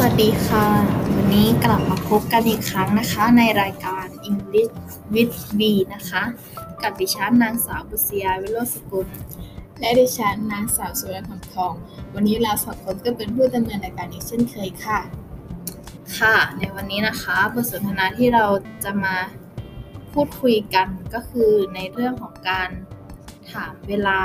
[0.00, 0.66] สวัสดีค่ะ
[1.16, 4.72] วันนี้กลับมาพบกันอีกครั้งนะคะ ในรายการ English
[5.12, 5.60] with V
[5.94, 6.22] นะคะ
[6.82, 9.08] กับดิฉันนางสาวบุษยาวิโรสกุล
[9.80, 11.72] และดิฉันนางสาวสุวรรณคำทอง
[12.14, 14.98] วันนี้เราสองคนก็เป็นผู้ดำเนินรายการอีกเช่นเคยค่ะ
[16.18, 18.44] ค่ะ ในวันนี้นะคะบทสนทนาที่เรา
[18.84, 19.16] จะมา
[20.12, 22.68] พูดคุยกันก็คือในเรื่องของการ
[23.50, 24.20] ถามเวลา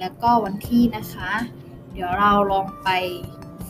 [0.00, 1.30] และก็วันที่นะคะ
[1.92, 2.90] เดี๋ยวเราลองไป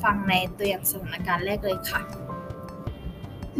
[0.03, 2.01] ฟังในตัวอย่างสถานการณ์แรกเลยค่ะ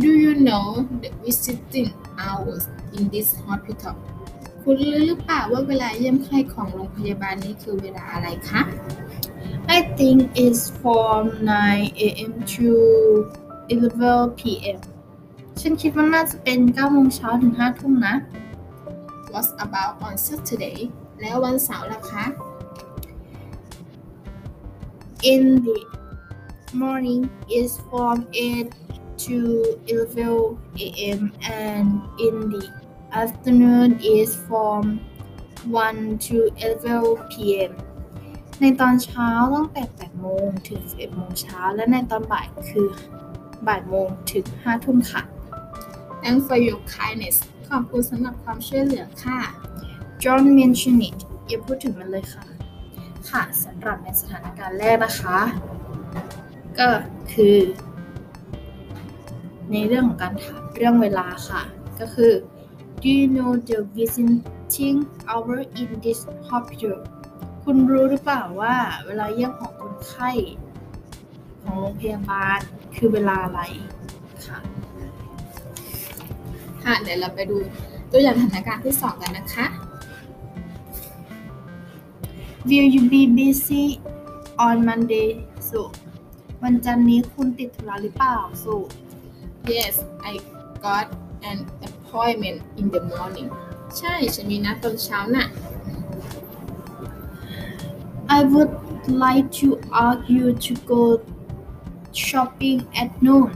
[0.03, 0.67] Do you know
[1.03, 1.91] the visiting
[2.23, 2.65] hours
[2.97, 3.95] in this hospital
[4.63, 8.63] คุณรู้หรือเปล่าว่าเวลาเยี่ยมไข้ของโรงพยาบาลนี้คือเวลาอะไรคะ
[9.77, 11.23] I think it's from
[11.67, 12.33] 9 a.m.
[12.53, 12.69] to
[13.69, 14.79] 11 p.m.
[15.61, 18.15] ฉันคิดว่าน่าจะเป็น9โมงเช้าถึง5ทุ่มนะ
[19.33, 20.79] What about on Saturday
[21.21, 22.25] แล้ววันเสาร์ล่ะคะ
[25.33, 25.77] In the
[26.75, 28.73] morning is from 8
[29.19, 31.33] to 11 a.m.
[31.43, 32.71] and in the
[33.13, 35.01] afternoon is from
[35.65, 37.73] 1 to 11 p.m.
[38.61, 42.89] ในตอนเช้าตั้งแต่ 8 โมงถึง 11 โมงเช้า และในตอนบ่ายคือ
[43.67, 45.23] บ่ายโมงถึง 5 ทุ่มค่ะ
[46.23, 47.37] Thanks for your kindness
[47.69, 49.41] ขอบคุณสำหรับความช่วยเหลือค่ะ
[50.23, 52.45] John mention it อย่าพูดถึงมันเลยค่ะ
[53.31, 55.39] ค่ะสำหรับในสถานการณ์แรกนะคะ
[56.79, 56.89] ก็
[57.33, 57.57] คือ
[59.73, 61.63] ในเรื่องของการถามเรื่องเวลาค่ะ
[62.01, 62.33] ก็คือ
[63.03, 66.97] Do you know the visiting hour in this hospital
[67.65, 68.75] คุณรู้หรือเปล่าว่า
[69.07, 70.31] เวลาเยี่ยมของคนไข้
[71.63, 72.59] ของโรงพยาบาล
[72.97, 73.61] คือเวลาอะไร
[74.47, 74.59] ค่ะ
[76.85, 77.57] ค่ะเดี๋ยวเราไปดู
[78.11, 79.67] ตัวอย่างสถานการณ์ที่สองกันนะคะ
[82.69, 83.85] Will you be busy
[84.67, 85.29] on Monday
[85.71, 85.83] สุ
[86.63, 88.77] วันจันทร์นี้คุณติดธุระหรือเปล่าสุ
[89.73, 89.95] Yes
[90.31, 90.33] I
[90.87, 91.07] got
[91.51, 91.59] an
[91.89, 93.51] appointment in the morning
[93.99, 95.47] ใช่ ฉันมีนัดตอนเช้าน่ะ
[98.37, 98.73] I would
[99.25, 99.69] like to
[100.05, 101.03] ask you to go
[102.27, 103.51] shopping at noon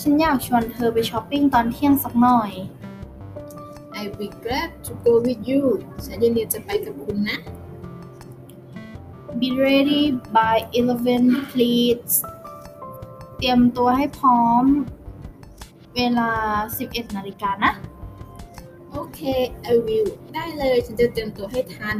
[0.00, 2.52] ฉันอยากชวนเธอไปช้อปปิ้งตอนเที่ยงสักหน่อย
[3.98, 5.62] I'd be glad to go with you
[6.04, 7.38] ฉันยินดีจะไปกับคุณนะ
[9.42, 10.04] Be ready
[10.38, 12.14] by 11 please
[13.36, 14.64] เตรียมตัวให้พร้อม
[15.96, 16.30] เวลา
[16.74, 17.72] 11 นาฬิกานะ
[18.90, 19.20] โอเค
[19.72, 21.96] I will ได้เลยฉันจะเตรียมตัวให้ทัน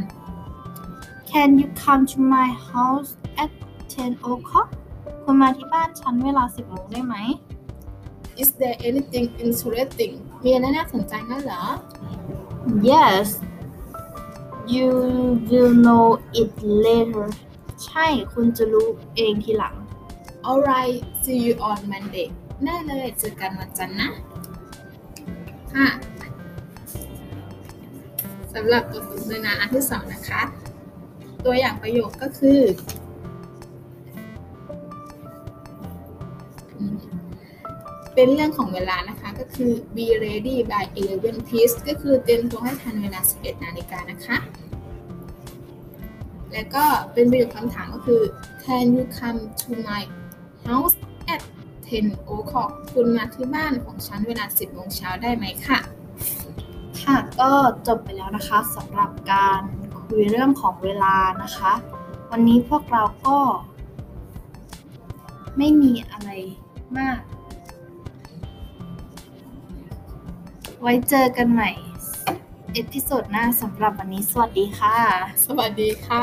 [1.31, 3.11] Can you come to my house
[3.43, 3.51] at
[3.95, 4.69] 10 o'clock
[5.25, 7.17] คุณมาที่บ้านฉันเวลา 10โมงได้ไหม
[8.43, 10.13] Is there anything interesting
[10.45, 11.65] มีอะไรน่าสนใจงั้นเหรอ
[12.91, 13.29] Yes
[14.67, 14.89] you
[15.49, 16.07] will know
[16.41, 16.51] it
[16.85, 17.29] later
[17.85, 19.75] ใช่ คุณจะรู้เองทีหลัง
[20.47, 22.29] Alright see you on Monday
[22.65, 24.11] ได้เลยเจอกันวันจันทร์นะ
[25.75, 25.89] ค่ะ
[28.55, 30.43] สำหรับบทสนทนาอันที่สองนะคะ
[31.45, 32.61] ตัวอย่างประโยคก็คือ
[38.15, 40.85] เป็นเรื่องของเวลานะคะ ก็คือ be ready by
[41.17, 44.37] 11 please ก็คือเตรียมตัวให้ทันเวลา 11 นาฬิกานะคะ
[46.53, 48.23] แล้วก็เป็นประโยคคำถามก็คือ
[48.65, 50.03] can you come to my
[50.67, 50.97] house
[51.35, 51.43] at
[51.89, 55.79] 10 o'clock คุณมาที่บ้านของฉันเวลา 10 โมงเช้าได้ไหมค่ะ
[57.03, 57.51] ค่ะ ก็
[57.87, 59.61] จบไปแล้วนะคะสำหรับการ
[59.99, 61.73] คุยเรื่องของเวลานะคะ
[62.31, 63.39] วันนี้พวกเราก็
[65.59, 66.31] ไม่มีอะไร
[66.99, 67.19] มาก
[70.83, 71.71] ไว้เจอกันใหม่
[72.73, 74.97] เอพิโซดหน้าสำหรับวันนี้สวัสดีค่ะ
[75.47, 76.23] สวัสดีค่ะ